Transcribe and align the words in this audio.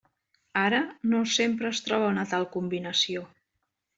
Ara, 0.61 0.79
no 1.11 1.19
sempre 1.33 1.69
es 1.77 1.83
troba 1.89 2.09
una 2.15 2.25
tal 2.33 2.47
combinació. 2.57 3.25